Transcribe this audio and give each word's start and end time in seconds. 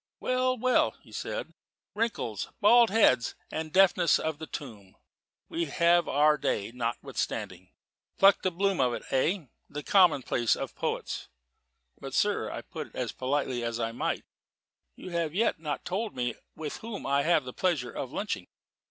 "Well, 0.19 0.57
well," 0.57 0.95
he 1.03 1.11
said, 1.11 1.53
"wrinkles, 1.93 2.49
bald 2.59 2.89
heads, 2.89 3.35
and 3.51 3.67
the 3.67 3.73
deafness 3.73 4.17
of 4.17 4.39
the 4.39 4.47
tomb 4.47 4.97
we 5.47 5.65
have 5.65 6.07
our 6.07 6.39
day 6.39 6.71
notwithstanding. 6.71 7.69
Pluck 8.17 8.41
the 8.41 8.49
bloom 8.49 8.81
of 8.81 8.95
it 8.95 9.05
hey? 9.11 9.49
a 9.75 9.83
commonplace 9.83 10.55
of 10.55 10.73
the 10.73 10.79
poets." 10.79 11.27
"But, 11.99 12.15
sir," 12.15 12.49
I 12.49 12.63
put 12.63 12.87
in 12.95 12.95
as 12.95 13.11
politely 13.11 13.63
as 13.63 13.79
I 13.79 13.91
might, 13.91 14.25
"you 14.95 15.11
have 15.11 15.33
not 15.35 15.35
yet 15.75 15.85
told 15.85 16.15
me 16.15 16.33
with 16.55 16.77
whom 16.77 17.05
I 17.05 17.21
have 17.21 17.43
the 17.43 17.53
pleasure 17.53 17.91
of 17.91 18.11
lunching." 18.11 18.47